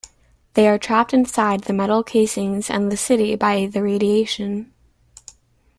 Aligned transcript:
They 0.55 0.67
are 0.67 0.79
trapped 0.79 1.13
inside 1.13 1.65
their 1.65 1.75
metal 1.75 2.01
casings 2.03 2.71
and 2.71 2.91
the 2.91 2.97
city 2.97 3.35
by 3.35 3.67
the 3.67 3.83
radiation. 3.83 4.73